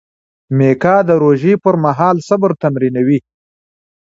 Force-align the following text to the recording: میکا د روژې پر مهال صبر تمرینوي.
میکا 0.57 0.95
د 1.09 1.11
روژې 1.23 1.53
پر 1.63 1.75
مهال 1.85 2.17
صبر 2.27 2.49
تمرینوي. 2.61 3.19